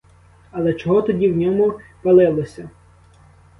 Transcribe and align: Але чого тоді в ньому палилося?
Але 0.51 0.73
чого 0.73 1.01
тоді 1.01 1.29
в 1.31 1.37
ньому 1.37 1.79
палилося? 2.03 2.69